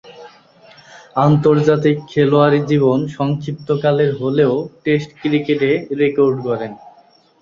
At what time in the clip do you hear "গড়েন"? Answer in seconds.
6.45-6.73